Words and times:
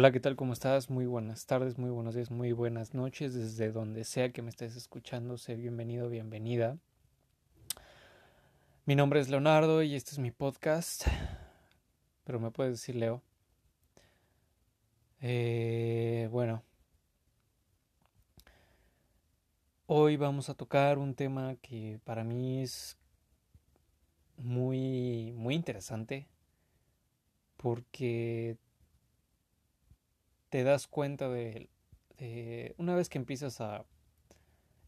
Hola, 0.00 0.12
¿qué 0.12 0.20
tal? 0.20 0.34
¿Cómo 0.34 0.54
estás? 0.54 0.88
Muy 0.88 1.04
buenas 1.04 1.44
tardes, 1.44 1.76
muy 1.76 1.90
buenos 1.90 2.14
días, 2.14 2.30
muy 2.30 2.52
buenas 2.52 2.94
noches, 2.94 3.34
desde 3.34 3.70
donde 3.70 4.04
sea 4.04 4.32
que 4.32 4.40
me 4.40 4.48
estés 4.48 4.74
escuchando, 4.74 5.36
sé 5.36 5.56
bienvenido, 5.56 6.08
bienvenida. 6.08 6.78
Mi 8.86 8.94
nombre 8.94 9.20
es 9.20 9.28
Leonardo 9.28 9.82
y 9.82 9.94
este 9.94 10.12
es 10.12 10.18
mi 10.18 10.30
podcast, 10.30 11.06
pero 12.24 12.40
me 12.40 12.50
puedes 12.50 12.80
decir 12.80 12.96
Leo. 12.96 13.20
Eh, 15.20 16.30
bueno, 16.32 16.62
hoy 19.84 20.16
vamos 20.16 20.48
a 20.48 20.54
tocar 20.54 20.96
un 20.96 21.14
tema 21.14 21.56
que 21.56 22.00
para 22.04 22.24
mí 22.24 22.62
es 22.62 22.96
muy, 24.38 25.32
muy 25.32 25.54
interesante 25.54 26.26
porque 27.58 28.56
te 30.50 30.64
das 30.64 30.88
cuenta 30.88 31.28
de, 31.28 31.68
una 32.76 32.94
vez 32.94 33.08
que 33.08 33.18
empiezas 33.18 33.60
a 33.60 33.86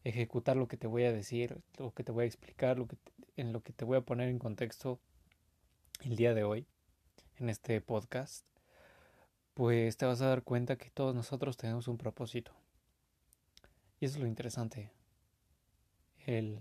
ejecutar 0.03 0.57
lo 0.57 0.67
que 0.67 0.77
te 0.77 0.87
voy 0.87 1.05
a 1.05 1.13
decir, 1.13 1.61
lo 1.77 1.91
que 1.93 2.03
te 2.03 2.11
voy 2.11 2.25
a 2.25 2.27
explicar, 2.27 2.77
lo 2.77 2.87
que 2.87 2.97
en 3.35 3.51
lo 3.51 3.61
que 3.61 3.73
te 3.73 3.85
voy 3.85 3.97
a 3.97 4.01
poner 4.01 4.29
en 4.29 4.37
contexto 4.37 4.99
el 6.01 6.15
día 6.15 6.33
de 6.33 6.43
hoy, 6.43 6.67
en 7.37 7.49
este 7.49 7.81
podcast, 7.81 8.45
pues 9.53 9.97
te 9.97 10.05
vas 10.05 10.21
a 10.21 10.27
dar 10.27 10.43
cuenta 10.43 10.75
que 10.75 10.91
todos 10.91 11.15
nosotros 11.15 11.57
tenemos 11.57 11.87
un 11.87 11.97
propósito. 11.97 12.51
Y 13.99 14.05
eso 14.05 14.17
es 14.17 14.21
lo 14.21 14.27
interesante. 14.27 14.91
El, 16.25 16.59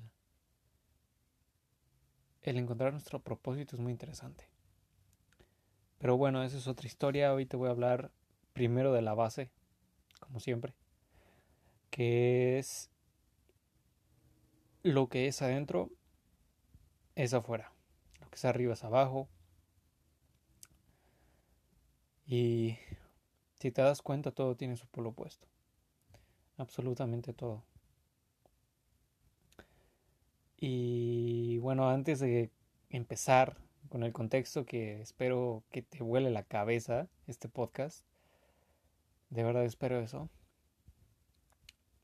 el 2.42 2.56
encontrar 2.56 2.92
nuestro 2.92 3.20
propósito 3.20 3.76
es 3.76 3.82
muy 3.82 3.92
interesante. 3.92 4.48
Pero 5.98 6.16
bueno, 6.16 6.42
esa 6.42 6.56
es 6.56 6.68
otra 6.68 6.86
historia. 6.86 7.34
Hoy 7.34 7.46
te 7.46 7.56
voy 7.56 7.68
a 7.68 7.72
hablar 7.72 8.10
primero 8.52 8.92
de 8.92 9.02
la 9.02 9.14
base, 9.14 9.50
como 10.20 10.40
siempre, 10.40 10.74
que 11.90 12.58
es 12.58 12.90
lo 14.82 15.08
que 15.08 15.28
es 15.28 15.42
adentro 15.42 15.90
es 17.14 17.34
afuera, 17.34 17.72
lo 18.20 18.28
que 18.28 18.36
es 18.36 18.44
arriba 18.44 18.74
es 18.74 18.84
abajo. 18.84 19.28
Y 22.26 22.78
si 23.60 23.70
te 23.70 23.82
das 23.82 24.02
cuenta, 24.02 24.30
todo 24.30 24.56
tiene 24.56 24.76
su 24.76 24.86
polo 24.86 25.10
opuesto. 25.10 25.46
Absolutamente 26.56 27.32
todo. 27.32 27.64
Y 30.56 31.58
bueno, 31.58 31.90
antes 31.90 32.20
de 32.20 32.50
empezar 32.88 33.56
con 33.88 34.04
el 34.04 34.12
contexto 34.12 34.64
que 34.64 35.00
espero 35.00 35.64
que 35.70 35.82
te 35.82 36.02
vuele 36.02 36.30
la 36.30 36.44
cabeza 36.44 37.08
este 37.26 37.48
podcast, 37.48 38.04
de 39.32 39.42
verdad 39.44 39.64
espero 39.64 39.98
eso. 39.98 40.28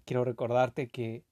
Quiero 0.07 0.25
recordarte 0.25 0.89
que 0.89 1.25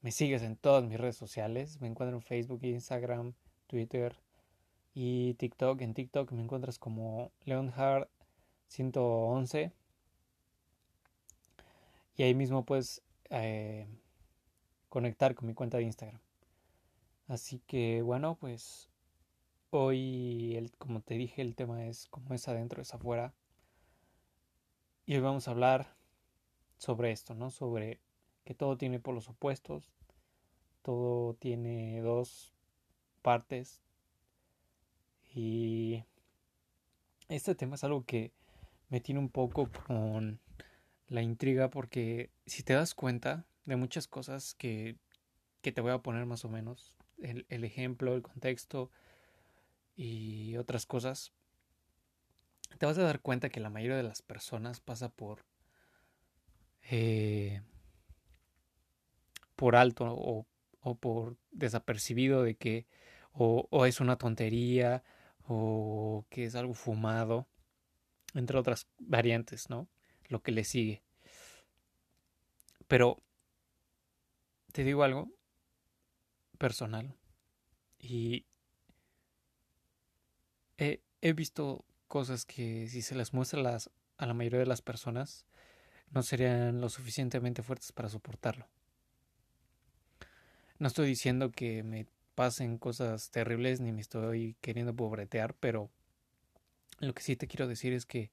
me 0.00 0.12
sigues 0.12 0.42
en 0.42 0.56
todas 0.56 0.84
mis 0.84 1.00
redes 1.00 1.16
sociales. 1.16 1.80
Me 1.80 1.88
encuentro 1.88 2.16
en 2.16 2.22
Facebook, 2.22 2.60
Instagram, 2.62 3.34
Twitter 3.66 4.16
y 4.94 5.34
TikTok. 5.34 5.80
En 5.80 5.94
TikTok 5.94 6.30
me 6.30 6.42
encuentras 6.42 6.78
como 6.78 7.32
Leonhard111. 7.44 9.72
Y 12.16 12.22
ahí 12.22 12.36
mismo 12.36 12.64
puedes 12.64 13.02
eh, 13.30 13.88
conectar 14.88 15.34
con 15.34 15.48
mi 15.48 15.54
cuenta 15.54 15.78
de 15.78 15.84
Instagram. 15.84 16.20
Así 17.26 17.60
que 17.66 18.02
bueno, 18.02 18.36
pues 18.36 18.88
hoy, 19.70 20.54
el, 20.54 20.70
como 20.78 21.00
te 21.00 21.14
dije, 21.14 21.42
el 21.42 21.56
tema 21.56 21.84
es 21.86 22.06
como 22.06 22.32
es 22.32 22.46
adentro, 22.46 22.80
es 22.80 22.94
afuera. 22.94 23.34
Y 25.08 25.14
hoy 25.14 25.20
vamos 25.20 25.46
a 25.46 25.52
hablar 25.52 25.94
sobre 26.78 27.12
esto, 27.12 27.36
¿no? 27.36 27.50
Sobre 27.50 28.00
que 28.44 28.54
todo 28.54 28.76
tiene 28.76 28.98
polos 28.98 29.28
opuestos, 29.28 29.92
todo 30.82 31.34
tiene 31.34 32.00
dos 32.00 32.52
partes. 33.22 33.80
Y 35.32 36.02
este 37.28 37.54
tema 37.54 37.76
es 37.76 37.84
algo 37.84 38.04
que 38.04 38.32
me 38.88 39.00
tiene 39.00 39.20
un 39.20 39.28
poco 39.28 39.70
con 39.86 40.40
la 41.06 41.22
intriga 41.22 41.70
porque 41.70 42.30
si 42.44 42.64
te 42.64 42.72
das 42.72 42.92
cuenta 42.92 43.44
de 43.64 43.76
muchas 43.76 44.08
cosas 44.08 44.54
que, 44.54 44.96
que 45.62 45.70
te 45.70 45.82
voy 45.82 45.92
a 45.92 46.02
poner 46.02 46.26
más 46.26 46.44
o 46.44 46.48
menos, 46.48 46.96
el, 47.18 47.46
el 47.48 47.62
ejemplo, 47.62 48.12
el 48.16 48.22
contexto 48.22 48.90
y 49.94 50.56
otras 50.56 50.84
cosas, 50.84 51.32
te 52.78 52.86
vas 52.86 52.98
a 52.98 53.02
dar 53.02 53.20
cuenta 53.20 53.48
que 53.48 53.60
la 53.60 53.70
mayoría 53.70 53.96
de 53.96 54.02
las 54.02 54.22
personas 54.22 54.80
pasa 54.80 55.08
por 55.08 55.44
eh, 56.90 57.62
por 59.56 59.76
alto 59.76 60.04
o, 60.06 60.46
o, 60.80 60.94
por 60.96 61.36
desapercibido 61.50 62.42
de 62.42 62.56
que 62.56 62.86
o, 63.32 63.86
es 63.86 64.00
una 64.00 64.16
tontería 64.16 65.02
o 65.48 66.26
que 66.30 66.44
es 66.44 66.54
algo 66.54 66.74
fumado 66.74 67.46
entre 68.34 68.58
otras 68.58 68.86
variantes 68.98 69.70
no 69.70 69.88
lo 70.28 70.42
que 70.42 70.52
le 70.52 70.64
sigue. 70.64 71.02
Pero 72.88 73.22
te 74.72 74.84
digo 74.84 75.02
algo 75.02 75.30
personal 76.58 77.16
y 77.98 78.44
he 81.26 81.32
visto 81.32 81.85
cosas 82.06 82.44
que 82.44 82.88
si 82.88 83.02
se 83.02 83.14
las 83.14 83.32
muestra 83.32 83.78
a 84.18 84.26
la 84.26 84.34
mayoría 84.34 84.60
de 84.60 84.66
las 84.66 84.82
personas 84.82 85.46
no 86.10 86.22
serían 86.22 86.80
lo 86.80 86.88
suficientemente 86.88 87.62
fuertes 87.62 87.92
para 87.92 88.08
soportarlo. 88.08 88.68
No 90.78 90.88
estoy 90.88 91.08
diciendo 91.08 91.50
que 91.50 91.82
me 91.82 92.06
pasen 92.34 92.78
cosas 92.78 93.30
terribles 93.30 93.80
ni 93.80 93.92
me 93.92 94.02
estoy 94.02 94.56
queriendo 94.60 94.94
pobretear, 94.94 95.54
pero 95.54 95.90
lo 97.00 97.14
que 97.14 97.22
sí 97.22 97.36
te 97.36 97.46
quiero 97.46 97.66
decir 97.66 97.92
es 97.92 98.06
que 98.06 98.30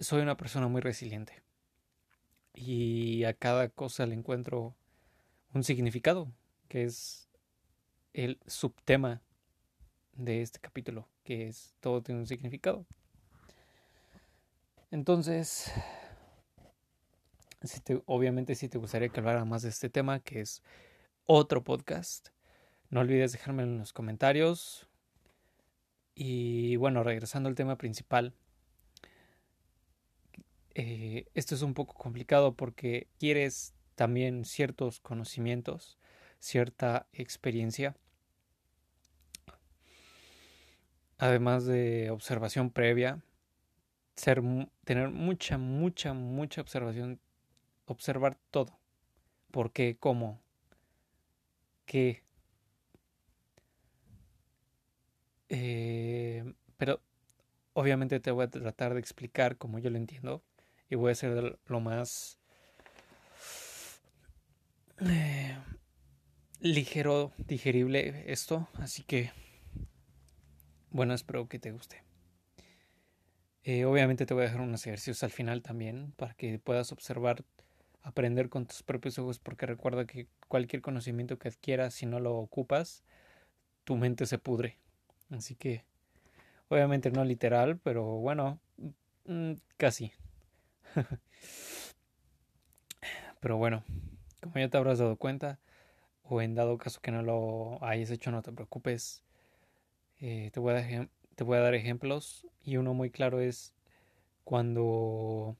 soy 0.00 0.22
una 0.22 0.36
persona 0.36 0.68
muy 0.68 0.80
resiliente 0.80 1.42
y 2.54 3.24
a 3.24 3.34
cada 3.34 3.68
cosa 3.68 4.06
le 4.06 4.14
encuentro 4.14 4.74
un 5.54 5.64
significado, 5.64 6.32
que 6.68 6.84
es 6.84 7.28
el 8.14 8.40
subtema 8.46 9.22
de 10.14 10.42
este 10.42 10.60
capítulo, 10.60 11.08
que 11.24 11.48
es 11.48 11.74
todo 11.80 12.02
tiene 12.02 12.20
un 12.20 12.26
significado. 12.26 12.86
Entonces, 14.90 15.72
obviamente 18.06 18.54
si 18.54 18.68
te 18.68 18.78
gustaría 18.78 19.08
que 19.08 19.20
hablara 19.20 19.44
más 19.44 19.62
de 19.62 19.70
este 19.70 19.88
tema, 19.88 20.20
que 20.20 20.40
es 20.40 20.62
otro 21.24 21.64
podcast, 21.64 22.28
no 22.90 23.00
olvides 23.00 23.32
dejarme 23.32 23.62
en 23.62 23.78
los 23.78 23.92
comentarios. 23.92 24.88
Y 26.14 26.76
bueno, 26.76 27.02
regresando 27.02 27.48
al 27.48 27.54
tema 27.54 27.76
principal, 27.76 28.34
eh, 30.74 31.26
esto 31.34 31.54
es 31.54 31.62
un 31.62 31.74
poco 31.74 31.94
complicado 31.94 32.54
porque 32.54 33.08
quieres 33.18 33.74
también 33.94 34.44
ciertos 34.44 35.00
conocimientos, 35.00 35.98
cierta 36.38 37.06
experiencia 37.12 37.96
además 41.22 41.64
de 41.66 42.10
observación 42.10 42.72
previa, 42.72 43.22
ser, 44.16 44.42
tener 44.82 45.10
mucha, 45.10 45.56
mucha, 45.56 46.14
mucha 46.14 46.60
observación, 46.60 47.20
observar 47.86 48.36
todo. 48.50 48.76
¿Por 49.52 49.70
qué? 49.70 49.96
¿Cómo? 50.00 50.42
¿Qué? 51.86 52.24
Eh, 55.48 56.54
pero 56.76 57.00
obviamente 57.72 58.18
te 58.18 58.32
voy 58.32 58.46
a 58.46 58.50
tratar 58.50 58.94
de 58.94 58.98
explicar 58.98 59.56
como 59.58 59.78
yo 59.78 59.90
lo 59.90 59.98
entiendo 59.98 60.42
y 60.90 60.96
voy 60.96 61.12
a 61.12 61.14
ser 61.14 61.56
lo 61.66 61.78
más 61.78 62.40
eh, 64.98 65.56
ligero, 66.58 67.30
digerible 67.38 68.24
esto, 68.26 68.66
así 68.80 69.04
que 69.04 69.30
bueno, 70.92 71.14
espero 71.14 71.48
que 71.48 71.58
te 71.58 71.72
guste. 71.72 72.04
Eh, 73.64 73.84
obviamente 73.84 74.26
te 74.26 74.34
voy 74.34 74.42
a 74.42 74.46
dejar 74.46 74.60
unos 74.60 74.86
ejercicios 74.86 75.22
al 75.22 75.30
final 75.30 75.62
también 75.62 76.12
para 76.16 76.34
que 76.34 76.58
puedas 76.58 76.92
observar, 76.92 77.44
aprender 78.02 78.48
con 78.48 78.66
tus 78.66 78.82
propios 78.82 79.18
ojos, 79.18 79.38
porque 79.38 79.66
recuerda 79.66 80.04
que 80.04 80.26
cualquier 80.48 80.82
conocimiento 80.82 81.38
que 81.38 81.48
adquieras, 81.48 81.94
si 81.94 82.06
no 82.06 82.20
lo 82.20 82.36
ocupas, 82.36 83.04
tu 83.84 83.96
mente 83.96 84.26
se 84.26 84.38
pudre. 84.38 84.78
Así 85.30 85.54
que, 85.54 85.84
obviamente 86.68 87.10
no 87.10 87.24
literal, 87.24 87.78
pero 87.78 88.04
bueno, 88.04 88.60
mm, 89.26 89.52
casi. 89.76 90.12
pero 93.40 93.56
bueno, 93.56 93.84
como 94.42 94.56
ya 94.56 94.68
te 94.68 94.76
habrás 94.76 94.98
dado 94.98 95.16
cuenta, 95.16 95.58
o 96.24 96.42
en 96.42 96.54
dado 96.54 96.78
caso 96.78 97.00
que 97.00 97.12
no 97.12 97.22
lo 97.22 97.82
hayas 97.84 98.10
hecho, 98.10 98.30
no 98.30 98.42
te 98.42 98.52
preocupes 98.52 99.22
eh, 100.22 100.50
te, 100.52 100.60
voy 100.60 100.74
a 100.74 101.08
te 101.34 101.44
voy 101.44 101.58
a 101.58 101.62
dar 101.62 101.74
ejemplos 101.74 102.46
y 102.62 102.76
uno 102.76 102.94
muy 102.94 103.10
claro 103.10 103.40
es 103.40 103.74
cuando 104.44 105.56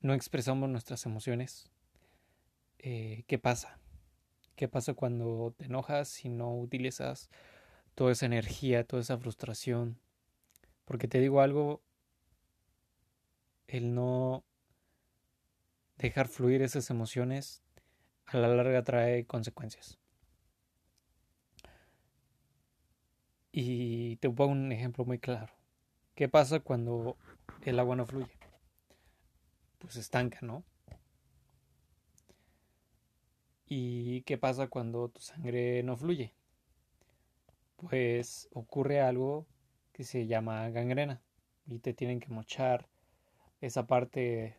no 0.00 0.14
expresamos 0.14 0.70
nuestras 0.70 1.04
emociones, 1.04 1.70
eh, 2.78 3.24
¿qué 3.26 3.38
pasa? 3.38 3.78
¿Qué 4.54 4.66
pasa 4.66 4.94
cuando 4.94 5.54
te 5.58 5.66
enojas 5.66 6.24
y 6.24 6.30
no 6.30 6.56
utilizas 6.56 7.28
toda 7.94 8.12
esa 8.12 8.24
energía, 8.24 8.84
toda 8.84 9.02
esa 9.02 9.18
frustración? 9.18 10.00
Porque 10.86 11.06
te 11.06 11.20
digo 11.20 11.42
algo, 11.42 11.82
el 13.68 13.94
no 13.94 14.42
dejar 15.98 16.28
fluir 16.28 16.62
esas 16.62 16.88
emociones 16.88 17.62
a 18.24 18.38
la 18.38 18.48
larga 18.48 18.82
trae 18.84 19.26
consecuencias. 19.26 19.98
Y 23.58 24.16
te 24.16 24.28
pongo 24.28 24.52
un 24.52 24.70
ejemplo 24.70 25.06
muy 25.06 25.18
claro. 25.18 25.50
¿Qué 26.14 26.28
pasa 26.28 26.60
cuando 26.60 27.16
el 27.64 27.78
agua 27.78 27.96
no 27.96 28.04
fluye? 28.04 28.30
Pues 29.78 29.96
estanca, 29.96 30.40
¿no? 30.42 30.62
¿Y 33.66 34.20
qué 34.24 34.36
pasa 34.36 34.68
cuando 34.68 35.08
tu 35.08 35.22
sangre 35.22 35.82
no 35.82 35.96
fluye? 35.96 36.34
Pues 37.76 38.50
ocurre 38.52 39.00
algo 39.00 39.46
que 39.94 40.04
se 40.04 40.26
llama 40.26 40.68
gangrena 40.68 41.22
y 41.66 41.78
te 41.78 41.94
tienen 41.94 42.20
que 42.20 42.28
mochar 42.28 42.90
esa 43.62 43.86
parte 43.86 44.54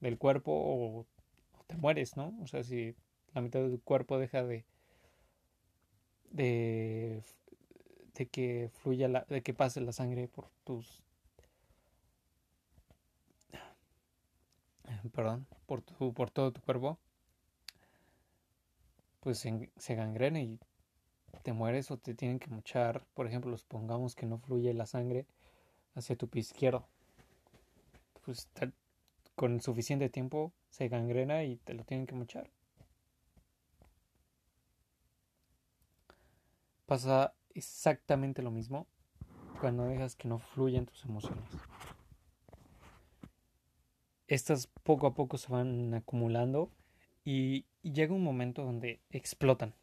del 0.00 0.18
cuerpo 0.18 0.52
o, 0.52 1.06
te 1.66 1.76
mueres, 1.76 2.14
¿no? 2.18 2.36
O 2.42 2.46
sea, 2.46 2.62
si 2.62 2.94
la 3.32 3.40
mitad 3.40 3.60
de 3.60 3.70
tu 3.70 3.80
cuerpo 3.80 4.18
deja 4.18 4.44
de 4.44 4.66
de, 6.30 7.22
de 8.14 8.26
que 8.26 8.70
fluya 8.72 9.08
la, 9.08 9.24
de 9.28 9.42
que 9.42 9.54
pase 9.54 9.80
la 9.80 9.92
sangre 9.92 10.28
por 10.28 10.48
tus 10.64 11.02
perdón, 15.12 15.46
por 15.66 15.82
tu, 15.82 16.12
por 16.12 16.30
todo 16.30 16.52
tu 16.52 16.60
cuerpo, 16.60 16.98
pues 19.20 19.38
se, 19.38 19.94
gangrena 19.94 20.40
y 20.40 20.58
te 21.42 21.52
mueres 21.52 21.90
o 21.90 21.96
te 21.96 22.14
tienen 22.14 22.38
que 22.38 22.48
mochar, 22.48 23.04
por 23.14 23.26
ejemplo, 23.26 23.56
supongamos 23.56 24.14
que 24.14 24.26
no 24.26 24.38
fluye 24.38 24.72
la 24.74 24.86
sangre 24.86 25.26
hacia 25.94 26.16
tu 26.16 26.28
pie 26.28 26.40
izquierdo. 26.40 26.86
Pues 28.24 28.48
con 29.34 29.60
suficiente 29.60 30.08
tiempo 30.08 30.52
se 30.70 30.88
gangrena 30.88 31.44
y 31.44 31.56
te 31.56 31.74
lo 31.74 31.84
tienen 31.84 32.06
que 32.06 32.14
mochar. 32.14 32.50
Pasa 36.86 37.34
exactamente 37.54 38.42
lo 38.42 38.50
mismo 38.50 38.86
cuando 39.60 39.84
dejas 39.84 40.16
que 40.16 40.28
no 40.28 40.38
fluyan 40.38 40.86
tus 40.86 41.04
emociones. 41.04 41.44
Estas 44.26 44.66
poco 44.82 45.06
a 45.06 45.14
poco 45.14 45.38
se 45.38 45.52
van 45.52 45.94
acumulando 45.94 46.70
y 47.24 47.64
llega 47.82 48.14
un 48.14 48.24
momento 48.24 48.62
donde 48.62 49.00
explotan. 49.10 49.74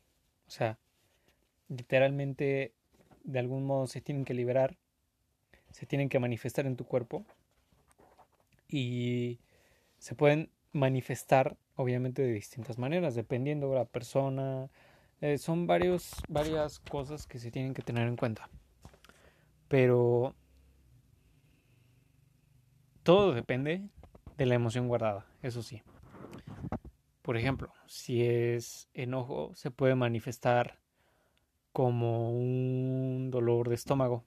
O 0.47 0.51
sea, 0.51 0.77
literalmente 1.69 2.73
de 3.23 3.39
algún 3.39 3.65
modo 3.65 3.87
se 3.87 4.01
tienen 4.01 4.25
que 4.25 4.33
liberar, 4.33 4.77
se 5.71 5.85
tienen 5.85 6.09
que 6.09 6.19
manifestar 6.19 6.65
en 6.65 6.75
tu 6.75 6.85
cuerpo 6.85 7.25
y 8.67 9.39
se 9.99 10.15
pueden 10.15 10.49
manifestar 10.73 11.57
obviamente 11.75 12.21
de 12.21 12.33
distintas 12.33 12.77
maneras, 12.77 13.15
dependiendo 13.15 13.69
de 13.69 13.75
la 13.75 13.85
persona. 13.85 14.69
Eh, 15.21 15.37
son 15.37 15.67
varios, 15.67 16.11
varias 16.27 16.79
cosas 16.79 17.27
que 17.27 17.39
se 17.39 17.51
tienen 17.51 17.73
que 17.73 17.83
tener 17.83 18.07
en 18.07 18.17
cuenta. 18.17 18.49
Pero 19.67 20.35
todo 23.03 23.33
depende 23.33 23.87
de 24.37 24.45
la 24.45 24.55
emoción 24.55 24.87
guardada, 24.87 25.25
eso 25.41 25.61
sí. 25.61 25.83
Por 27.21 27.37
ejemplo, 27.37 27.71
si 27.85 28.23
es 28.23 28.89
enojo, 28.93 29.51
se 29.55 29.69
puede 29.69 29.95
manifestar 29.95 30.79
como 31.71 32.31
un 32.31 33.29
dolor 33.31 33.69
de 33.69 33.75
estómago. 33.75 34.25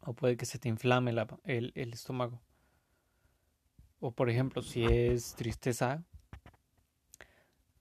O 0.00 0.14
puede 0.14 0.36
que 0.36 0.46
se 0.46 0.58
te 0.58 0.68
inflame 0.68 1.12
el, 1.44 1.72
estómago. 1.74 2.40
O 4.00 4.12
por 4.12 4.30
ejemplo, 4.30 4.62
si 4.62 4.84
es 4.84 5.34
tristeza, 5.34 6.04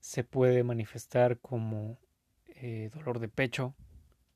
se 0.06 0.24
puede 0.24 0.64
manifestar 0.64 1.40
como 1.40 1.98
eh, 2.46 2.92
dolor 2.94 3.18
de 3.18 3.28
pecho 3.28 3.74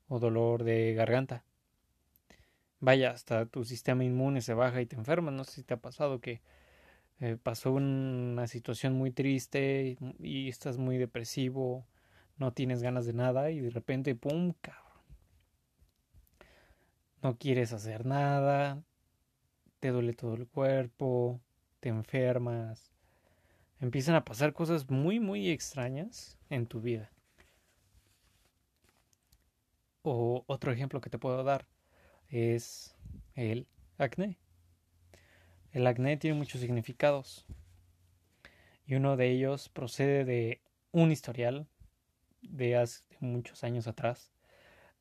o 0.07 0.18
dolor 0.18 0.63
de 0.63 0.95
garganta. 0.95 1.45
Vaya, 2.80 3.12
hasta 3.12 3.45
tu 3.45 3.63
sistema 3.63 4.04
inmune 4.04 4.42
se 4.42 4.56
baja 4.56 4.81
y 4.81 4.88
te 4.88 4.95
enfermas. 4.95 5.31
No 5.36 5.44
sé 5.44 5.51
si 5.51 5.63
te 5.63 5.75
ha 5.75 5.77
pasado 5.77 6.21
que 6.21 6.42
eh, 7.19 7.38
pasó 7.42 7.71
una 7.74 8.48
situación 8.48 8.94
muy 8.94 9.12
triste 9.12 9.95
y, 10.19 10.27
y, 10.27 10.50
estás 10.50 10.80
muy 10.80 10.98
depresivo 10.98 11.86
no 12.38 12.51
tienes 12.51 12.81
ganas 12.81 13.06
de 13.06 13.13
nada 13.13 13.51
y 13.51 13.60
de 13.60 13.69
repente, 13.69 14.16
¡pum! 14.16 14.54
cabrón. 14.62 15.04
No 17.21 17.38
quieres 17.38 17.74
hacer 17.74 18.06
nada, 18.07 18.81
te 19.80 19.89
duele 19.89 20.13
todo 20.13 20.33
el 20.33 20.48
cuerpo, 20.48 21.42
te 21.80 21.89
enfermas. 21.89 22.88
Empiezan 23.81 24.16
a 24.16 24.26
pasar 24.26 24.52
cosas 24.52 24.90
muy, 24.90 25.20
muy 25.20 25.50
extrañas 25.50 26.38
en 26.50 26.68
tu 26.68 26.81
vida. 26.81 27.12
O 30.02 30.44
otro 30.48 30.72
ejemplo 30.72 31.00
que 31.00 31.10
te 31.10 31.18
puedo 31.18 31.44
dar 31.44 31.66
es 32.28 32.96
el 33.36 33.68
acné. 33.98 34.38
El 35.72 35.88
acné 35.88 36.18
tiene 36.18 36.38
muchos 36.38 36.62
significados 36.62 37.46
y 38.86 38.96
uno 38.96 39.16
de 39.16 39.30
ellos 39.30 39.70
procede 39.70 40.26
de 40.26 40.62
un 40.92 41.12
historial 41.12 41.68
de 42.42 42.76
hace 42.76 43.04
muchos 43.20 43.64
años 43.64 43.88
atrás, 43.88 44.31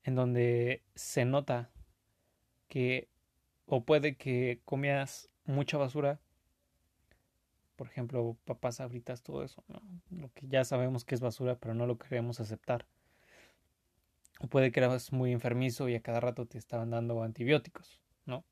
en 0.05 0.15
donde 0.15 0.85
se 0.95 1.25
nota 1.25 1.71
que 2.69 3.09
o 3.67 3.85
puede 3.85 4.17
que 4.17 4.61
comías 4.65 5.31
mucha 5.45 5.79
basura, 5.79 6.21
por 7.79 7.87
ejemplo, 7.87 8.37
papas 8.45 8.81
abritas, 8.81 9.23
todo 9.23 9.45
eso, 9.45 9.63
lo 10.11 10.33
que 10.33 10.49
ya 10.49 10.65
sabemos 10.65 11.05
que 11.05 11.15
es 11.15 11.21
basura, 11.21 11.55
pero 11.55 11.75
no 11.75 11.87
lo 11.87 11.97
queremos 11.97 12.41
aceptar. 12.41 12.87
O 14.41 14.49
puede 14.49 14.73
que 14.73 14.81
eras 14.81 15.13
muy 15.13 15.31
enfermizo 15.31 15.89
y 15.89 15.95
a 15.95 16.03
cada 16.03 16.19
rato 16.19 16.45
te 16.45 16.59
estaban 16.59 16.91
dando 16.91 17.23
antibióticos, 17.23 18.01
¿no? 18.27 18.43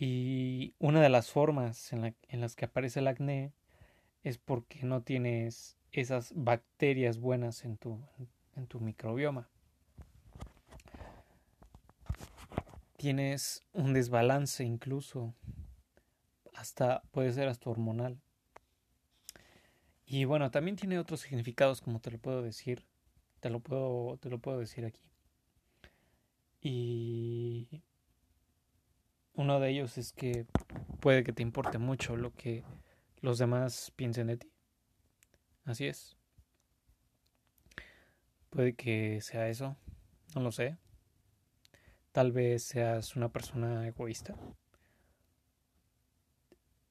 Y 0.00 0.74
una 0.80 1.00
de 1.00 1.08
las 1.08 1.30
formas 1.30 1.92
en, 1.92 2.16
en 2.26 2.40
las 2.40 2.56
que 2.56 2.64
aparece 2.64 2.98
el 2.98 3.06
acné 3.06 3.52
es 4.24 4.36
porque 4.38 4.82
no 4.82 5.02
tienes 5.02 5.78
esas 5.92 6.32
bacterias 6.34 7.18
buenas 7.18 7.64
en 7.64 7.76
tu, 7.76 8.00
en 8.56 8.66
tu 8.66 8.80
microbioma. 8.80 9.48
Tienes 12.96 13.62
un 13.72 13.92
desbalance 13.92 14.64
incluso, 14.64 15.34
hasta 16.56 17.02
puede 17.12 17.32
ser 17.32 17.48
hasta 17.48 17.70
hormonal. 17.70 18.20
Y 20.04 20.24
bueno, 20.24 20.50
también 20.50 20.76
tiene 20.76 20.98
otros 20.98 21.20
significados, 21.20 21.80
como 21.80 22.00
te 22.00 22.10
lo 22.10 22.18
puedo 22.18 22.42
decir. 22.42 22.84
Te 23.40 23.50
lo 23.50 23.60
puedo, 23.60 24.18
te 24.18 24.30
lo 24.30 24.38
puedo 24.38 24.58
decir 24.58 24.84
aquí. 24.84 25.02
Y 26.60 27.82
uno 29.34 29.60
de 29.60 29.70
ellos 29.70 29.98
es 29.98 30.12
que 30.12 30.46
puede 31.00 31.22
que 31.22 31.32
te 31.32 31.42
importe 31.42 31.78
mucho 31.78 32.16
lo 32.16 32.32
que 32.34 32.64
los 33.20 33.38
demás 33.38 33.92
piensen 33.96 34.28
de 34.28 34.38
ti. 34.38 34.50
Así 35.64 35.86
es. 35.86 36.16
Puede 38.50 38.74
que 38.74 39.20
sea 39.20 39.48
eso, 39.48 39.76
no 40.34 40.40
lo 40.40 40.52
sé. 40.52 40.78
Tal 42.12 42.32
vez 42.32 42.62
seas 42.62 43.14
una 43.16 43.28
persona 43.28 43.86
egoísta. 43.86 44.34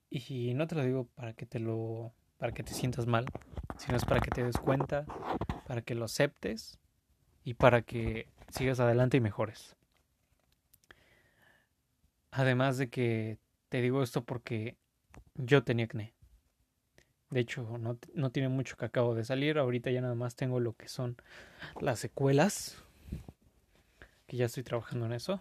Y 0.09 0.53
no 0.53 0.67
te 0.67 0.75
lo 0.75 0.83
digo 0.83 1.07
para 1.15 1.33
que 1.33 1.45
te 1.45 1.59
lo 1.59 2.13
para 2.37 2.53
que 2.53 2.63
te 2.63 2.73
sientas 2.73 3.07
mal, 3.07 3.25
sino 3.77 3.97
es 3.97 4.05
para 4.05 4.19
que 4.19 4.29
te 4.29 4.43
des 4.43 4.57
cuenta, 4.57 5.05
para 5.67 5.81
que 5.81 5.95
lo 5.95 6.05
aceptes 6.05 6.77
y 7.43 7.53
para 7.53 7.81
que 7.81 8.27
sigas 8.49 8.79
adelante 8.79 9.17
y 9.17 9.21
mejores. 9.21 9.75
Además 12.31 12.77
de 12.77 12.89
que 12.89 13.37
te 13.69 13.81
digo 13.81 14.03
esto 14.03 14.23
porque 14.23 14.77
yo 15.35 15.63
tenía 15.63 15.85
acné. 15.85 16.13
De 17.29 17.39
hecho, 17.39 17.77
no, 17.77 18.29
tiene 18.29 18.49
mucho 18.49 18.77
que 18.77 18.85
acabo 18.85 19.15
de 19.15 19.25
salir. 19.25 19.57
Ahorita 19.57 19.89
ya 19.91 20.01
nada 20.01 20.15
más 20.15 20.35
tengo 20.35 20.59
lo 20.59 20.73
que 20.73 20.87
son 20.87 21.17
las 21.81 21.99
secuelas. 21.99 22.77
Que 24.27 24.37
ya 24.37 24.45
estoy 24.45 24.63
trabajando 24.63 25.05
en 25.05 25.13
eso. 25.13 25.39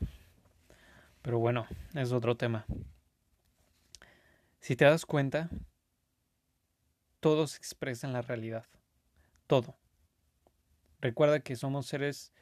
Pero 1.22 1.38
bueno, 1.38 1.66
es 1.94 2.12
otro 2.12 2.36
tema. 2.36 2.66
Si 4.64 4.76
te 4.76 4.86
das 4.86 5.04
cuenta, 5.04 5.50
todo 7.20 7.46
se 7.46 7.58
expresa 7.58 8.06
en 8.06 8.14
la 8.14 8.22
realidad. 8.22 8.64
Todo. 9.46 9.76
Recuerda 11.02 11.40
que 11.40 11.54
somos 11.54 11.84
seres 11.84 12.32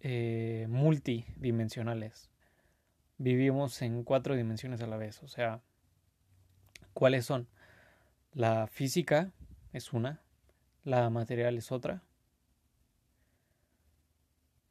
eh, 0.00 0.64
multidimensionales. 0.70 2.30
vivimos 3.18 3.82
en 3.82 4.04
cuatro 4.04 4.36
dimensiones 4.36 4.80
a 4.80 4.86
la 4.86 4.96
vez. 4.96 5.22
O 5.22 5.28
sea, 5.28 5.60
¿cuáles 6.94 7.26
son? 7.26 7.46
La 8.32 8.66
física 8.66 9.32
es 9.74 9.92
una, 9.92 10.22
la 10.82 11.10
material 11.10 11.58
es 11.58 11.72
otra. 11.72 12.02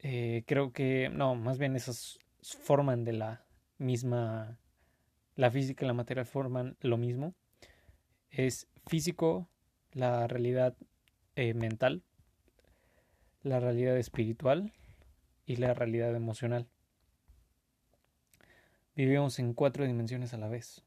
Eh, 0.00 0.42
creo 0.48 0.72
que, 0.72 1.08
no, 1.08 1.36
más 1.36 1.58
bien 1.58 1.76
esas 1.76 2.18
forman 2.40 3.04
de 3.04 3.12
la 3.12 3.46
misma, 3.78 4.58
la 5.36 5.50
física 5.50 5.84
y 5.84 5.88
la 5.88 5.94
material 5.94 6.26
forman 6.26 6.76
lo 6.80 6.96
mismo. 6.96 7.34
Es 8.30 8.68
físico, 8.86 9.48
la 9.92 10.26
realidad 10.26 10.76
eh, 11.36 11.54
mental, 11.54 12.02
la 13.42 13.60
realidad 13.60 13.96
espiritual 13.96 14.72
y 15.46 15.56
la 15.56 15.74
realidad 15.74 16.14
emocional. 16.14 16.68
Vivimos 18.94 19.38
en 19.38 19.54
cuatro 19.54 19.86
dimensiones 19.86 20.34
a 20.34 20.38
la 20.38 20.48
vez. 20.48 20.82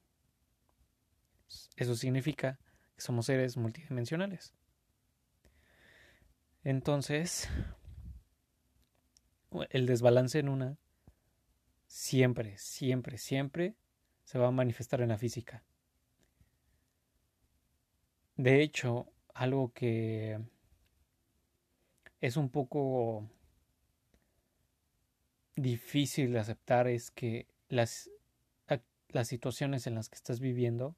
Eso 1.75 1.95
significa 1.95 2.59
que 2.95 3.01
somos 3.01 3.25
seres 3.25 3.57
multidimensionales. 3.57 4.53
Entonces, 6.63 7.49
el 9.69 9.85
desbalance 9.85 10.39
en 10.39 10.49
una 10.49 10.77
siempre, 11.87 12.57
siempre, 12.57 13.17
siempre 13.17 13.75
se 14.25 14.39
va 14.39 14.47
a 14.47 14.51
manifestar 14.51 15.01
en 15.01 15.09
la 15.09 15.17
física. 15.17 15.63
De 18.35 18.61
hecho, 18.61 19.07
algo 19.33 19.71
que 19.71 20.39
es 22.19 22.35
un 22.35 22.49
poco 22.49 23.29
difícil 25.55 26.33
de 26.33 26.39
aceptar 26.39 26.87
es 26.87 27.11
que 27.11 27.47
las, 27.69 28.09
las 29.09 29.27
situaciones 29.27 29.87
en 29.87 29.95
las 29.95 30.09
que 30.09 30.15
estás 30.15 30.39
viviendo 30.39 30.95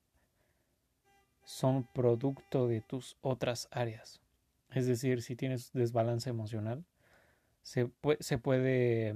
son 1.44 1.86
producto 1.94 2.68
de 2.68 2.82
tus 2.82 3.18
otras 3.22 3.68
áreas. 3.72 4.22
Es 4.72 4.88
decir, 4.88 5.22
si 5.22 5.36
tienes 5.36 5.72
desbalance 5.74 6.30
emocional, 6.30 6.86
se, 7.62 7.92
se 8.20 8.38
puede 8.38 9.16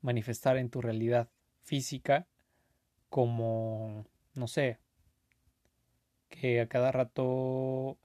manifestar 0.00 0.56
en 0.56 0.70
tu 0.70 0.80
realidad 0.80 1.30
física 1.62 2.26
como, 3.08 4.06
no 4.34 4.46
sé, 4.46 4.78
que 6.28 6.60
a 6.60 6.68
cada 6.68 6.92
rato 6.92 7.98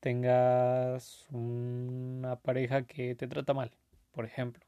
tengas 0.00 1.26
una 1.30 2.36
pareja 2.36 2.86
que 2.86 3.14
te 3.14 3.28
trata 3.28 3.54
mal, 3.54 3.70
por 4.12 4.24
ejemplo, 4.24 4.64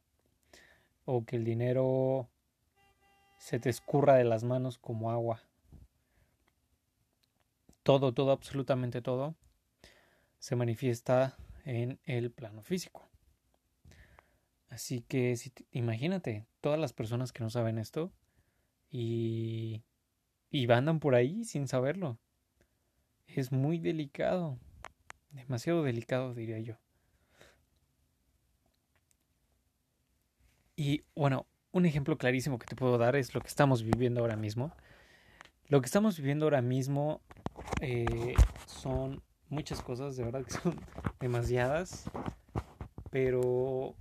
o 1.04 1.24
que 1.24 1.36
el 1.36 1.44
dinero 1.44 2.28
se 3.38 3.58
te 3.58 3.70
escurra 3.70 4.14
de 4.14 4.24
las 4.24 4.44
manos 4.44 4.78
como 4.78 5.10
agua. 5.10 5.42
Todo, 7.82 8.12
todo, 8.12 8.32
absolutamente 8.32 9.02
todo 9.02 9.36
se 10.38 10.54
manifiesta 10.56 11.36
en 11.64 11.98
el 12.04 12.30
plano 12.30 12.62
físico. 12.62 13.08
Así 14.76 15.00
que 15.00 15.34
imagínate, 15.70 16.44
todas 16.60 16.78
las 16.78 16.92
personas 16.92 17.32
que 17.32 17.42
no 17.42 17.48
saben 17.48 17.78
esto 17.78 18.12
y, 18.90 19.82
y 20.50 20.70
andan 20.70 21.00
por 21.00 21.14
ahí 21.14 21.44
sin 21.44 21.66
saberlo. 21.66 22.18
Es 23.26 23.52
muy 23.52 23.78
delicado, 23.78 24.58
demasiado 25.30 25.82
delicado 25.82 26.34
diría 26.34 26.58
yo. 26.58 26.76
Y 30.76 31.04
bueno, 31.14 31.46
un 31.72 31.86
ejemplo 31.86 32.18
clarísimo 32.18 32.58
que 32.58 32.66
te 32.66 32.76
puedo 32.76 32.98
dar 32.98 33.16
es 33.16 33.34
lo 33.34 33.40
que 33.40 33.48
estamos 33.48 33.82
viviendo 33.82 34.20
ahora 34.20 34.36
mismo. 34.36 34.74
Lo 35.68 35.80
que 35.80 35.86
estamos 35.86 36.18
viviendo 36.18 36.44
ahora 36.44 36.60
mismo 36.60 37.22
eh, 37.80 38.34
son 38.66 39.22
muchas 39.48 39.80
cosas, 39.80 40.18
de 40.18 40.24
verdad 40.24 40.44
que 40.44 40.52
son 40.52 40.78
demasiadas, 41.18 42.10
pero 43.10 43.96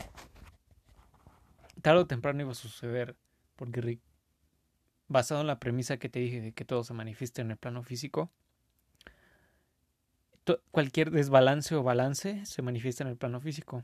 tarde 1.86 2.01
o 2.01 2.08
temprano 2.08 2.42
iba 2.42 2.51
a 2.51 2.56
suceder, 2.56 3.15
porque 3.56 4.00
basado 5.08 5.42
en 5.42 5.46
la 5.46 5.60
premisa 5.60 5.98
que 5.98 6.10
te 6.10 6.18
dije 6.18 6.42
de 6.42 6.51
que 6.51 6.65
todo 6.65 6.84
se 6.84 6.96
manifiesta 6.96 7.44
en 7.44 7.51
el 7.51 7.58
plano 7.58 7.84
físico, 7.84 8.32
cualquier 10.72 11.12
desbalance 11.12 11.75
o 11.75 11.84
balance 11.84 12.44
se 12.48 12.62
manifiesta 12.63 13.04
en 13.04 13.12
el 13.12 13.18
plano 13.18 13.39
físico. 13.39 13.84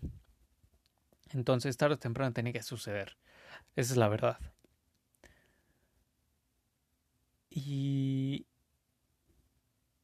Entonces, 1.30 1.78
tarde 1.78 1.94
o 1.94 2.00
temprano 2.00 2.34
tiene 2.34 2.52
que 2.54 2.64
suceder. 2.64 3.18
Esa 3.76 3.94
es 3.94 3.98
la 3.98 4.08
verdad. 4.08 4.40
Y 7.52 8.48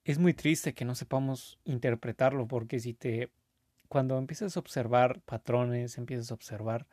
es 0.03 0.19
muy 0.19 0.35
triste 0.35 0.75
que 0.75 0.85
no 0.85 0.93
sepamos 0.93 1.57
interpretarlo, 1.63 2.47
porque 2.47 2.79
si 2.79 2.93
te. 2.93 3.31
Cuando 3.87 4.19
empiezas 4.19 4.55
a 4.55 4.59
observar 4.59 5.19
patrones, 5.21 5.97
empiezas 5.97 6.29
a 6.29 6.35
observar 6.35 6.85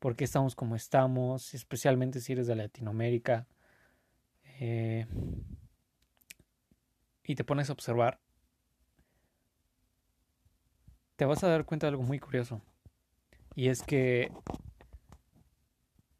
por 0.00 0.16
qué 0.16 0.24
estamos 0.24 0.56
como 0.56 0.74
estamos, 0.74 1.54
especialmente 1.54 2.20
si 2.20 2.32
eres 2.32 2.46
de 2.46 2.56
Latinoamérica, 2.56 3.46
eh, 4.58 5.06
y 7.22 7.34
te 7.34 7.44
pones 7.44 7.68
a 7.68 7.74
observar, 7.74 8.18
te 11.16 11.26
vas 11.26 11.44
a 11.44 11.48
dar 11.48 11.66
cuenta 11.66 11.86
de 11.86 11.90
algo 11.90 12.02
muy 12.02 12.18
curioso. 12.18 12.62
Y 13.54 13.68
es 13.68 13.82
que 13.82 14.32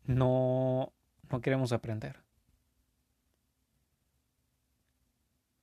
no, 0.04 0.92
no 1.30 1.40
queremos 1.40 1.72
aprender. 1.72 2.20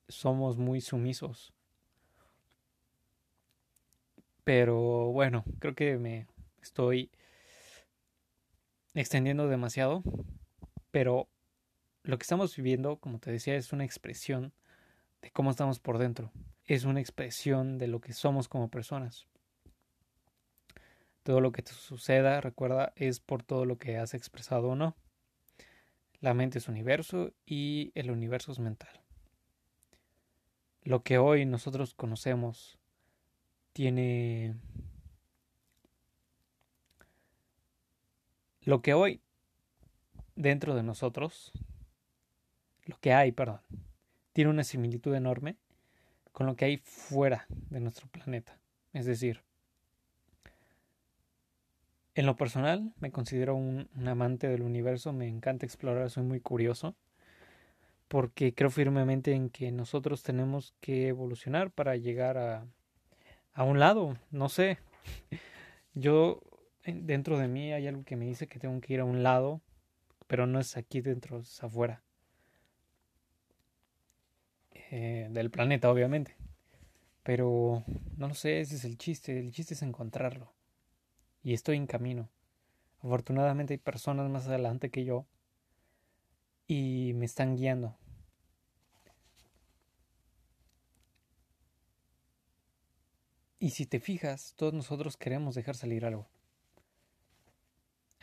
Somos 0.08 0.58
muy 0.58 0.82
sumisos. 0.82 1.54
Pero 4.44 5.12
bueno, 5.12 5.44
creo 5.60 5.76
que 5.76 5.98
me 5.98 6.26
estoy 6.62 7.12
extendiendo 9.01 9.48
demasiado, 9.48 10.04
pero 10.92 11.30
lo 12.04 12.18
que 12.18 12.24
estamos 12.24 12.56
viviendo, 12.56 12.98
como 12.98 13.20
te 13.20 13.32
decía, 13.32 13.56
es 13.56 13.74
una 13.74 13.86
expresión 13.86 14.54
de 15.22 15.32
cómo 15.32 15.51
estamos 15.51 15.80
por 15.80 15.98
dentro, 15.98 16.32
es 16.66 16.86
una 16.86 17.00
expresión 17.00 17.77
de 17.77 17.88
lo 17.88 18.01
que 18.01 18.13
somos 18.13 18.48
como 18.48 18.70
personas. 18.70 19.27
Todo 21.24 21.42
lo 21.42 21.51
que 21.51 21.62
te 21.62 21.74
suceda, 21.74 22.39
recuerda, 22.39 22.94
es 22.96 23.20
por 23.20 23.44
todo 23.44 23.66
lo 23.66 23.77
que 23.77 23.98
has 23.98 24.13
expresado 24.13 24.70
o 24.70 24.75
no. 24.75 24.96
La 26.20 26.34
mente 26.34 26.58
es 26.58 26.68
universo 26.68 27.34
y 27.46 27.92
el 27.96 28.10
universo 28.10 28.51
es 28.51 28.60
mental. 28.60 29.01
Lo 30.84 31.04
que 31.04 31.18
hoy 31.18 31.46
nosotros 31.46 31.94
conocemos 31.94 32.80
tiene 33.74 34.56
Lo 38.68 38.82
que 38.82 38.94
hoy 38.94 39.22
dentro 40.36 40.76
de 40.76 40.84
nosotros, 40.84 41.54
lo 42.84 43.00
que 43.00 43.14
hay, 43.14 43.32
perdón, 43.32 43.62
tiene 44.34 44.50
una 44.50 44.66
similitud 44.66 45.16
enorme 45.16 45.56
con 46.34 46.48
lo 46.48 46.58
que 46.58 46.66
hay 46.66 46.76
fuera 46.76 47.46
de 47.48 47.80
nuestro 47.80 48.10
planeta. 48.10 48.60
Es 48.92 49.06
decir, 49.06 49.42
en 52.14 52.26
lo 52.26 52.36
personal 52.36 52.92
me 53.00 53.10
considero 53.10 53.56
un, 53.56 53.88
amante 54.06 54.50
del 54.50 54.64
universo, 54.64 55.14
me 55.14 55.30
encanta 55.30 55.66
explorar, 55.66 56.10
soy 56.10 56.24
muy 56.24 56.42
curioso, 56.42 56.94
porque 58.10 58.54
creo 58.54 58.70
firmemente 58.70 59.32
en 59.32 59.50
que 59.50 59.72
nosotros 59.72 60.24
tenemos 60.24 60.74
que 60.82 61.08
evolucionar 61.08 61.72
para 61.72 61.96
llegar 61.96 62.38
a, 62.38 62.66
a 63.54 63.64
un 63.64 63.80
lado, 63.80 64.18
no 64.30 64.50
sé. 64.50 64.78
Yo 65.94 66.42
dentro 66.94 67.38
de 67.38 67.48
mí 67.48 67.74
hay 67.74 67.88
algo 67.88 68.03
que 68.03 68.15
me 68.15 68.25
dice 68.25 68.48
que 68.48 68.60
tengo 68.60 68.79
que 68.82 68.94
ir 68.94 69.00
a 69.01 69.06
un 69.06 69.24
lado, 69.24 69.62
pero 70.27 70.48
no 70.48 70.60
es 70.60 70.77
aquí 70.77 71.01
dentro, 71.01 71.39
es 71.39 71.63
afuera. 71.63 72.03
Eh, 74.91 75.27
del 75.32 75.51
planeta, 75.51 75.91
obviamente. 75.91 76.36
Pero 77.24 77.84
no 78.15 78.29
lo 78.29 78.34
sé, 78.34 78.62
ese 78.62 78.75
es 78.75 78.86
el 78.86 78.98
chiste. 78.98 79.38
El 79.39 79.51
chiste 79.51 79.74
es 79.74 79.82
encontrarlo. 79.82 80.53
Y 81.44 81.53
estoy 81.53 81.77
en 81.77 81.88
camino. 81.88 82.29
Afortunadamente 83.00 83.74
hay 83.74 83.77
personas 83.79 84.29
más 84.29 84.48
adelante 84.48 84.89
que 84.89 85.06
yo 85.06 85.25
y 86.67 87.12
me 87.15 87.25
están 87.25 87.56
guiando. 87.56 87.98
Y 93.60 93.72
si 93.72 93.86
te 93.86 94.00
fijas, 94.00 94.53
todos 94.56 94.74
nosotros 94.74 95.17
queremos 95.17 95.56
dejar 95.56 95.75
salir 95.75 96.06
algo 96.06 96.27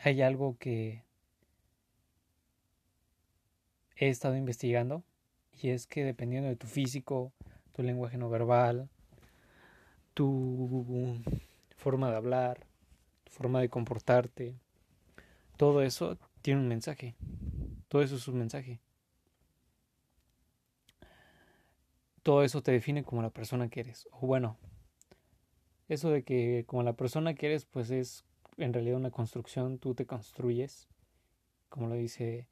hay 0.05 0.21
algo 0.21 0.55
que 0.59 1.03
he 3.95 4.07
estado 4.07 4.35
investigando 4.35 5.03
y 5.51 5.69
es 5.69 5.87
que 5.87 6.03
dependiendo 6.03 6.47
de 6.47 6.55
tu 6.55 6.67
físico, 6.67 7.33
tu 7.71 7.81
lenguaje 7.81 8.19
no 8.19 8.29
verbal, 8.29 8.87
tu 10.13 11.19
forma 11.75 12.11
de 12.11 12.17
hablar, 12.17 12.67
tu 13.23 13.31
forma 13.31 13.59
de 13.61 13.69
comportarte, 13.69 14.59
todo 15.57 15.81
eso 15.81 16.19
tiene 16.43 16.61
un 16.61 16.67
mensaje. 16.67 17.15
Todo 17.87 18.03
eso 18.03 18.17
es 18.17 18.27
un 18.27 18.37
mensaje. 18.37 18.79
Todo 22.21 22.43
eso 22.43 22.61
te 22.61 22.73
define 22.73 23.03
como 23.03 23.23
la 23.23 23.31
persona 23.31 23.69
que 23.69 23.79
eres. 23.79 24.07
O 24.11 24.27
bueno, 24.27 24.59
eso 25.89 26.11
de 26.11 26.23
que 26.23 26.63
como 26.67 26.83
la 26.83 26.93
persona 26.93 27.33
que 27.33 27.47
eres, 27.47 27.65
pues 27.65 27.89
es 27.89 28.23
en 28.57 28.73
realidad 28.73 28.97
una 28.97 29.11
construcción, 29.11 29.79
tú 29.79 29.95
te 29.95 30.05
construyes, 30.05 30.87
como 31.69 31.87
lo 31.87 31.95
dice 31.95 32.47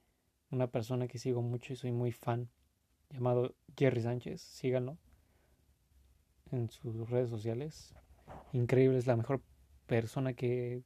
una 0.50 0.68
persona 0.68 1.08
que 1.08 1.18
sigo 1.18 1.42
mucho 1.42 1.74
y 1.74 1.76
soy 1.76 1.92
muy 1.92 2.12
fan, 2.12 2.50
llamado 3.10 3.56
Jerry 3.78 4.02
Sánchez, 4.02 4.42
síganlo 4.42 4.98
en 6.52 6.70
sus 6.70 7.10
redes 7.10 7.30
sociales. 7.30 7.96
Increíble, 8.52 8.98
es 8.98 9.08
la 9.08 9.16
mejor 9.16 9.42
persona 9.88 10.34
que, 10.34 10.84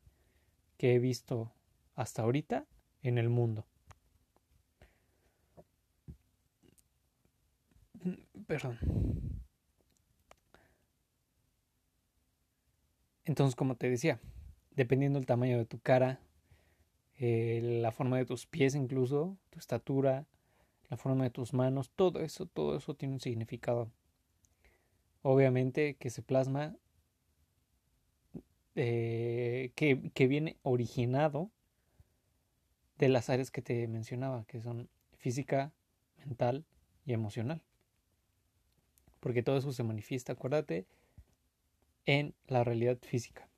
que 0.77 0.95
he 0.95 0.99
visto 0.99 1.51
hasta 1.95 2.21
ahorita 2.21 2.65
en 3.01 3.17
el 3.17 3.29
mundo. 3.29 3.65
Perdón. 8.47 8.79
Entonces, 13.25 13.55
como 13.55 13.75
te 13.75 13.89
decía, 13.89 14.21
dependiendo 14.77 15.17
del 15.17 15.25
tamaño 15.25 15.57
de 15.57 15.65
tu 15.65 15.79
cara, 15.79 16.21
eh, 17.17 17.79
la 17.81 17.91
forma 17.91 18.17
de 18.17 18.25
tus 18.25 18.45
pies 18.45 18.75
incluso, 18.75 19.35
tu 19.49 19.57
estatura, 19.57 20.27
la 20.89 20.97
forma 20.97 21.23
de 21.23 21.31
tus 21.31 21.51
manos, 21.53 21.89
todo 21.89 22.21
eso, 22.21 22.45
todo 22.45 22.77
eso 22.77 22.93
tiene 22.93 23.15
un 23.15 23.19
significado. 23.19 23.91
Obviamente 25.23 25.95
que 25.95 26.11
se 26.11 26.21
plasma, 26.21 26.77
eh, 28.75 29.71
que, 29.73 30.11
que 30.13 30.27
viene 30.27 30.57
originado 30.61 31.49
de 32.99 33.09
las 33.09 33.31
áreas 33.31 33.49
que 33.49 33.63
te 33.63 33.87
mencionaba, 33.87 34.45
que 34.45 34.61
son 34.61 34.89
física, 35.17 35.73
mental 36.19 36.65
y 37.03 37.13
emocional. 37.13 37.63
Porque 39.21 39.41
todo 39.41 39.57
eso 39.57 39.73
se 39.73 39.83
manifiesta, 39.83 40.33
acuérdate, 40.33 40.85
en 42.05 42.35
la 42.45 42.63
realidad 42.63 42.99
física. 43.01 43.49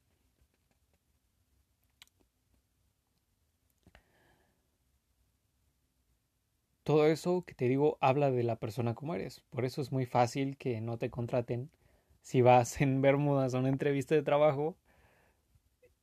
Todo 6.83 7.05
eso 7.07 7.43
que 7.45 7.53
te 7.53 7.67
digo 7.67 7.97
habla 8.01 8.31
de 8.31 8.43
la 8.43 8.57
persona 8.57 8.95
como 8.95 9.15
eres. 9.15 9.41
Por 9.49 9.65
eso 9.65 9.81
es 9.81 9.91
muy 9.91 10.05
fácil 10.05 10.57
que 10.57 10.81
no 10.81 10.97
te 10.97 11.09
contraten 11.09 11.69
si 12.21 12.41
vas 12.41 12.81
en 12.81 13.01
Bermudas 13.01 13.53
a 13.53 13.59
una 13.59 13.69
entrevista 13.69 14.15
de 14.15 14.23
trabajo 14.23 14.77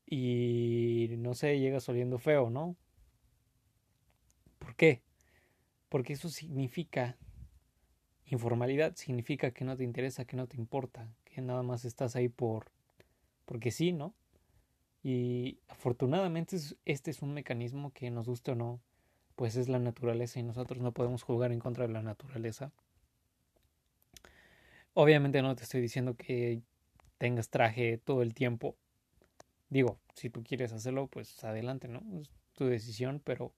y 0.06 1.08
no 1.18 1.34
sé, 1.34 1.58
llegas 1.58 1.88
oliendo 1.88 2.18
feo, 2.18 2.48
¿no? 2.50 2.76
¿Por 4.58 4.76
qué? 4.76 5.02
Porque 5.88 6.12
eso 6.12 6.28
significa 6.28 7.16
informalidad, 8.26 8.94
significa 8.96 9.50
que 9.52 9.64
no 9.64 9.76
te 9.76 9.84
interesa, 9.84 10.24
que 10.24 10.36
no 10.36 10.46
te 10.46 10.56
importa, 10.56 11.08
que 11.24 11.40
nada 11.40 11.62
más 11.62 11.84
estás 11.84 12.16
ahí 12.16 12.28
por 12.28 12.70
porque 13.44 13.70
sí, 13.70 13.92
¿no? 13.92 14.14
Y 15.02 15.60
afortunadamente 15.68 16.56
este 16.84 17.10
es 17.10 17.22
un 17.22 17.32
mecanismo 17.32 17.92
que 17.92 18.10
nos 18.10 18.26
guste 18.28 18.52
o 18.52 18.54
no, 18.56 18.80
pues 19.36 19.56
es 19.56 19.68
la 19.68 19.78
naturaleza 19.78 20.40
y 20.40 20.42
nosotros 20.42 20.80
no 20.80 20.92
podemos 20.92 21.22
jugar 21.22 21.52
en 21.52 21.60
contra 21.60 21.86
de 21.86 21.92
la 21.92 22.02
naturaleza. 22.02 22.72
Obviamente 24.94 25.42
no 25.42 25.54
te 25.54 25.62
estoy 25.62 25.82
diciendo 25.82 26.16
que 26.16 26.62
tengas 27.18 27.50
traje 27.50 27.98
todo 27.98 28.22
el 28.22 28.34
tiempo. 28.34 28.76
Digo, 29.68 29.98
si 30.14 30.30
tú 30.30 30.42
quieres 30.42 30.72
hacerlo, 30.72 31.06
pues 31.06 31.44
adelante, 31.44 31.86
¿no? 31.86 32.02
Es 32.18 32.30
tu 32.54 32.64
decisión, 32.64 33.20
pero 33.22 33.52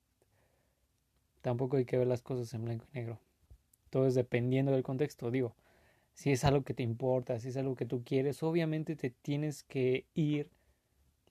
tampoco 1.41 1.77
hay 1.77 1.85
que 1.85 1.97
ver 1.97 2.09
las 2.09 2.23
cosas 2.23 2.53
en 2.55 2.65
blanco 2.65 2.87
y 2.93 2.99
negro. 2.99 3.21
Todo 3.91 4.07
es 4.09 4.15
dependiendo 4.15 4.73
del 4.73 4.83
contexto. 4.83 5.31
Digo, 5.31 5.55
si 6.13 6.33
es 6.33 6.45
algo 6.45 6.65
que 6.65 6.75
te 6.75 6.83
importa, 6.83 7.39
si 7.39 7.51
es 7.51 7.57
algo 7.57 7.77
que 7.77 7.87
tú 7.87 8.03
quieres, 8.05 8.43
obviamente 8.43 8.97
te 8.97 9.11
tienes 9.11 9.63
que 9.63 10.07
ir 10.15 10.51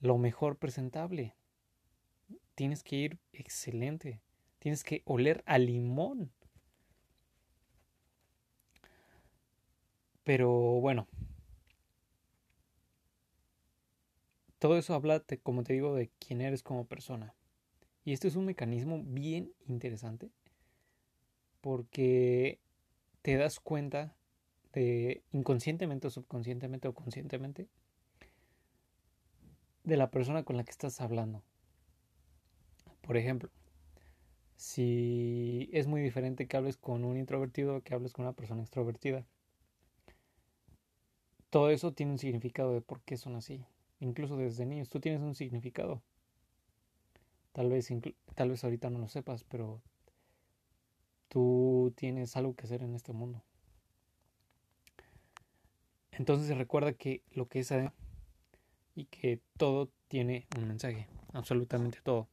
lo 0.00 0.16
mejor 0.16 0.56
presentable. 0.56 1.34
Tienes 2.54 2.82
que 2.82 2.96
ir 2.96 3.18
excelente. 3.32 4.22
Tienes 4.58 4.84
que 4.84 5.02
oler 5.04 5.42
a 5.46 5.58
limón. 5.58 6.30
Pero 10.24 10.50
bueno. 10.50 11.06
Todo 14.58 14.76
eso 14.76 14.94
habla, 14.94 15.22
como 15.42 15.62
te 15.62 15.72
digo, 15.72 15.94
de 15.94 16.10
quién 16.18 16.40
eres 16.40 16.62
como 16.62 16.86
persona. 16.86 17.34
Y 18.04 18.12
este 18.12 18.26
es 18.28 18.36
un 18.36 18.44
mecanismo 18.44 19.02
bien 19.04 19.52
interesante 19.66 20.30
porque 21.60 22.58
te 23.22 23.36
das 23.36 23.60
cuenta 23.60 24.16
de 24.72 25.22
inconscientemente 25.32 26.06
o 26.06 26.10
subconscientemente 26.10 26.88
o 26.88 26.94
conscientemente 26.94 27.68
de 29.84 29.96
la 29.96 30.10
persona 30.10 30.44
con 30.44 30.56
la 30.56 30.64
que 30.64 30.70
estás 30.70 31.00
hablando. 31.00 31.42
Por 33.02 33.16
ejemplo, 33.16 33.50
si 34.58 35.70
es 35.72 35.86
muy 35.86 36.02
diferente 36.02 36.48
que 36.48 36.56
hables 36.56 36.76
con 36.76 37.04
un 37.04 37.16
introvertido 37.16 37.80
que 37.82 37.94
hables 37.94 38.12
con 38.12 38.24
una 38.24 38.34
persona 38.34 38.60
extrovertida. 38.60 39.24
Todo 41.48 41.70
eso 41.70 41.92
tiene 41.92 42.12
un 42.12 42.18
significado 42.18 42.74
de 42.74 42.80
por 42.80 43.00
qué 43.02 43.16
son 43.16 43.36
así. 43.36 43.64
Incluso 44.00 44.36
desde 44.36 44.66
niños, 44.66 44.90
tú 44.90 44.98
tienes 44.98 45.22
un 45.22 45.36
significado. 45.36 46.02
Tal 47.52 47.70
vez, 47.70 47.88
tal 48.34 48.50
vez 48.50 48.64
ahorita 48.64 48.90
no 48.90 48.98
lo 48.98 49.08
sepas, 49.08 49.44
pero 49.44 49.80
tú 51.28 51.92
tienes 51.96 52.36
algo 52.36 52.54
que 52.54 52.64
hacer 52.64 52.82
en 52.82 52.96
este 52.96 53.12
mundo. 53.12 53.44
Entonces 56.10 56.58
recuerda 56.58 56.94
que 56.94 57.22
lo 57.30 57.46
que 57.46 57.60
es 57.60 57.72
y 58.96 59.04
que 59.04 59.40
todo 59.56 59.88
tiene 60.08 60.48
un 60.56 60.66
mensaje, 60.66 61.06
absolutamente 61.32 62.00
todo 62.02 62.26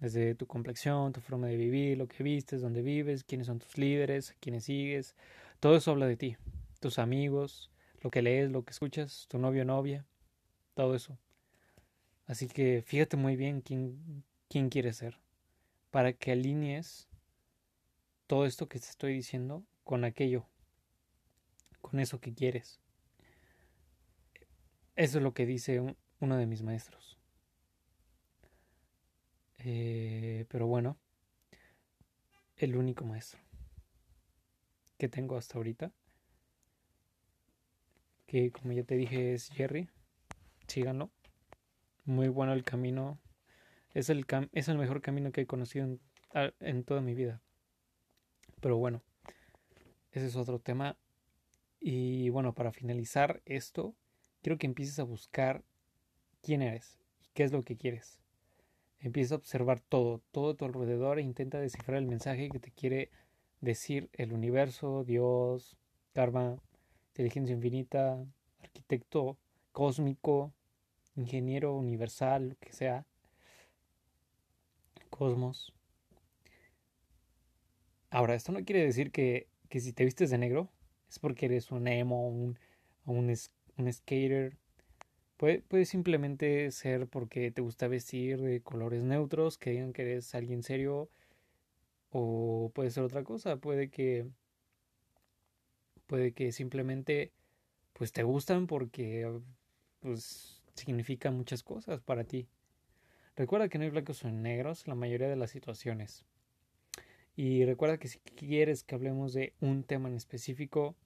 desde 0.00 0.34
tu 0.34 0.46
complexión, 0.46 1.12
tu 1.12 1.20
forma 1.20 1.46
de 1.46 1.56
vivir, 1.56 1.98
lo 1.98 2.08
que 2.08 2.22
vistes, 2.22 2.62
dónde 2.62 2.82
vives, 2.82 3.22
quiénes 3.22 3.46
son 3.46 3.58
tus 3.58 3.76
líderes, 3.76 4.34
quiénes 4.40 4.64
sigues, 4.64 5.14
todo 5.60 5.76
eso 5.76 5.90
habla 5.90 6.06
de 6.06 6.16
ti, 6.16 6.36
tus 6.80 6.98
amigos, 6.98 7.70
lo 8.00 8.10
que 8.10 8.22
lees, 8.22 8.50
lo 8.50 8.64
que 8.64 8.70
escuchas, 8.70 9.26
tu 9.28 9.38
novio 9.38 9.62
o 9.62 9.66
novia, 9.66 10.06
todo 10.74 10.94
eso. 10.94 11.18
Así 12.26 12.48
que 12.48 12.82
fíjate 12.82 13.16
muy 13.18 13.36
bien 13.36 13.60
quién, 13.60 14.24
quién 14.48 14.70
quieres 14.70 14.96
ser, 14.96 15.18
para 15.90 16.14
que 16.14 16.32
alinees 16.32 17.08
todo 18.26 18.46
esto 18.46 18.68
que 18.68 18.78
te 18.78 18.86
estoy 18.86 19.12
diciendo 19.12 19.64
con 19.84 20.04
aquello, 20.04 20.46
con 21.82 22.00
eso 22.00 22.20
que 22.20 22.32
quieres. 22.32 22.80
Eso 24.96 25.18
es 25.18 25.24
lo 25.24 25.34
que 25.34 25.44
dice 25.44 25.80
uno 26.20 26.36
de 26.36 26.46
mis 26.46 26.62
maestros. 26.62 27.19
Eh, 29.64 30.46
pero 30.48 30.66
bueno, 30.66 30.98
el 32.56 32.76
único 32.76 33.04
maestro 33.04 33.40
que 34.96 35.08
tengo 35.08 35.36
hasta 35.36 35.58
ahorita, 35.58 35.92
que 38.26 38.50
como 38.52 38.72
ya 38.72 38.84
te 38.84 38.96
dije 38.96 39.34
es 39.34 39.50
Jerry, 39.50 39.88
síganlo. 40.66 41.10
Muy 42.04 42.28
bueno 42.28 42.52
el 42.52 42.64
camino, 42.64 43.18
es 43.92 44.08
el, 44.08 44.26
es 44.52 44.68
el 44.68 44.78
mejor 44.78 45.00
camino 45.00 45.32
que 45.32 45.42
he 45.42 45.46
conocido 45.46 45.84
en, 45.84 46.00
en 46.60 46.84
toda 46.84 47.00
mi 47.00 47.14
vida. 47.14 47.42
Pero 48.60 48.76
bueno, 48.78 49.02
ese 50.12 50.26
es 50.26 50.36
otro 50.36 50.58
tema. 50.58 50.96
Y 51.80 52.28
bueno, 52.28 52.54
para 52.54 52.72
finalizar 52.72 53.42
esto, 53.46 53.94
quiero 54.42 54.58
que 54.58 54.66
empieces 54.66 54.98
a 54.98 55.04
buscar 55.04 55.64
quién 56.42 56.62
eres 56.62 56.98
y 57.22 57.28
qué 57.32 57.44
es 57.44 57.52
lo 57.52 57.62
que 57.62 57.76
quieres. 57.76 58.20
Empieza 59.00 59.34
a 59.34 59.38
observar 59.38 59.80
todo, 59.80 60.20
todo 60.30 60.54
tu 60.54 60.64
alrededor 60.66 61.18
e 61.18 61.22
intenta 61.22 61.58
descifrar 61.58 61.98
el 61.98 62.06
mensaje 62.06 62.50
que 62.50 62.60
te 62.60 62.70
quiere 62.70 63.10
decir 63.60 64.10
el 64.12 64.32
universo, 64.32 65.04
Dios, 65.04 65.76
karma, 66.12 66.58
inteligencia 67.08 67.54
infinita, 67.54 68.22
arquitecto 68.60 69.38
cósmico, 69.72 70.52
ingeniero 71.16 71.74
universal, 71.74 72.50
lo 72.50 72.56
que 72.56 72.72
sea, 72.72 73.06
cosmos. 75.08 75.72
Ahora, 78.10 78.34
esto 78.34 78.52
no 78.52 78.64
quiere 78.64 78.84
decir 78.84 79.12
que, 79.12 79.48
que 79.68 79.80
si 79.80 79.92
te 79.92 80.04
vistes 80.04 80.30
de 80.30 80.38
negro 80.38 80.68
es 81.08 81.18
porque 81.18 81.46
eres 81.46 81.70
un 81.70 81.88
emo, 81.88 82.28
un, 82.28 82.58
un, 83.06 83.34
un 83.76 83.92
skater, 83.92 84.56
Puede, 85.40 85.86
simplemente 85.86 86.70
ser 86.70 87.06
porque 87.06 87.50
te 87.50 87.62
gusta 87.62 87.88
vestir 87.88 88.42
de 88.42 88.60
colores 88.60 89.02
neutros, 89.04 89.56
que 89.56 89.70
digan 89.70 89.94
que 89.94 90.02
eres 90.02 90.34
alguien 90.34 90.62
serio, 90.62 91.08
o 92.10 92.70
puede 92.74 92.90
ser 92.90 93.04
otra 93.04 93.24
cosa, 93.24 93.56
puede 93.56 93.88
que 93.88 94.26
puede 96.06 96.32
que 96.32 96.52
simplemente 96.52 97.32
pues 97.94 98.12
te 98.12 98.22
gustan 98.22 98.66
porque 98.66 99.40
pues 100.00 100.60
significan 100.74 101.38
muchas 101.38 101.62
cosas 101.62 102.02
para 102.02 102.24
ti. 102.24 102.46
Recuerda 103.34 103.70
que 103.70 103.78
no 103.78 103.84
hay 103.84 103.90
blancos 103.90 104.22
o 104.24 104.30
negros 104.30 104.84
en 104.84 104.90
la 104.90 104.94
mayoría 104.94 105.28
de 105.30 105.36
las 105.36 105.50
situaciones. 105.50 106.26
Y 107.34 107.64
recuerda 107.64 107.96
que 107.96 108.08
si 108.08 108.18
quieres 108.18 108.84
que 108.84 108.94
hablemos 108.94 109.32
de 109.32 109.54
un 109.62 109.84
tema 109.84 110.10
en 110.10 110.16
específico, 110.16 110.96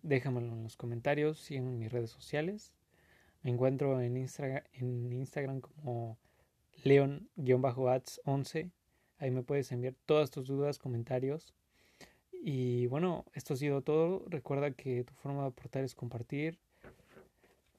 déjamelo 0.00 0.54
en 0.54 0.62
los 0.62 0.78
comentarios 0.78 1.50
y 1.50 1.56
en 1.56 1.78
mis 1.78 1.92
redes 1.92 2.08
sociales. 2.08 2.72
Me 3.46 3.52
encuentro 3.52 4.00
en, 4.00 4.16
en 4.16 5.12
Instagram 5.12 5.60
como 5.60 6.18
leon-ads11. 6.82 8.72
Ahí 9.18 9.30
me 9.30 9.44
puedes 9.44 9.70
enviar 9.70 9.94
todas 10.04 10.32
tus 10.32 10.48
dudas, 10.48 10.80
comentarios. 10.80 11.54
Y 12.32 12.88
bueno, 12.88 13.24
esto 13.34 13.54
ha 13.54 13.56
sido 13.56 13.82
todo. 13.82 14.24
Recuerda 14.26 14.72
que 14.72 15.04
tu 15.04 15.14
forma 15.14 15.42
de 15.42 15.48
aportar 15.50 15.84
es 15.84 15.94
compartir, 15.94 16.58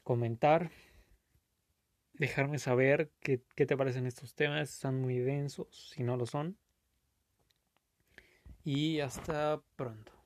comentar, 0.03 0.71
dejarme 2.13 2.60
saber 2.60 3.12
qué, 3.19 3.41
qué 3.53 3.65
te 3.65 3.75
parecen 3.75 4.08
estos 4.08 4.36
temas. 4.36 4.73
Están 4.73 5.01
muy 5.01 5.17
densos, 5.17 5.91
si 5.93 6.01
no 6.01 6.15
lo 6.15 6.25
son. 6.27 6.56
Y 8.63 9.01
hasta 9.01 9.62
pronto. 9.75 10.16